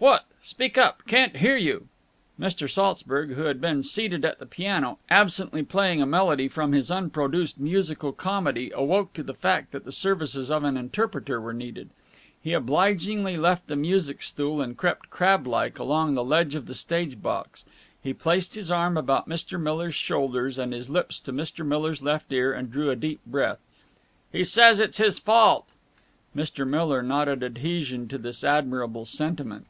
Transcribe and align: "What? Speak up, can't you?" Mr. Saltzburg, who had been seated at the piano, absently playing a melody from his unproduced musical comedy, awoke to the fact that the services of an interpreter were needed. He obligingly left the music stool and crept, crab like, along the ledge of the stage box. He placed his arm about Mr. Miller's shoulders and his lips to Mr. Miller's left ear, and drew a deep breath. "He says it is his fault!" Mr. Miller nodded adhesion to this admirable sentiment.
"What? 0.00 0.26
Speak 0.42 0.76
up, 0.76 1.06
can't 1.06 1.36
you?" 1.40 1.86
Mr. 2.38 2.68
Saltzburg, 2.70 3.30
who 3.36 3.44
had 3.44 3.58
been 3.58 3.82
seated 3.82 4.22
at 4.26 4.38
the 4.38 4.44
piano, 4.44 4.98
absently 5.08 5.62
playing 5.62 6.02
a 6.02 6.06
melody 6.06 6.46
from 6.46 6.72
his 6.72 6.90
unproduced 6.90 7.58
musical 7.58 8.12
comedy, 8.12 8.70
awoke 8.74 9.14
to 9.14 9.22
the 9.22 9.32
fact 9.32 9.72
that 9.72 9.86
the 9.86 9.92
services 9.92 10.50
of 10.50 10.62
an 10.62 10.76
interpreter 10.76 11.40
were 11.40 11.54
needed. 11.54 11.88
He 12.38 12.52
obligingly 12.52 13.38
left 13.38 13.66
the 13.66 13.76
music 13.76 14.22
stool 14.22 14.60
and 14.60 14.76
crept, 14.76 15.08
crab 15.08 15.46
like, 15.46 15.78
along 15.78 16.12
the 16.12 16.24
ledge 16.24 16.54
of 16.54 16.66
the 16.66 16.74
stage 16.74 17.22
box. 17.22 17.64
He 18.02 18.12
placed 18.12 18.54
his 18.56 18.70
arm 18.70 18.98
about 18.98 19.26
Mr. 19.26 19.58
Miller's 19.58 19.94
shoulders 19.94 20.58
and 20.58 20.74
his 20.74 20.90
lips 20.90 21.18
to 21.20 21.32
Mr. 21.32 21.64
Miller's 21.64 22.02
left 22.02 22.30
ear, 22.30 22.52
and 22.52 22.70
drew 22.70 22.90
a 22.90 22.96
deep 22.96 23.20
breath. 23.24 23.60
"He 24.30 24.44
says 24.44 24.80
it 24.80 24.90
is 24.90 24.98
his 24.98 25.18
fault!" 25.18 25.68
Mr. 26.36 26.68
Miller 26.68 27.00
nodded 27.02 27.42
adhesion 27.42 28.06
to 28.08 28.18
this 28.18 28.44
admirable 28.44 29.06
sentiment. 29.06 29.64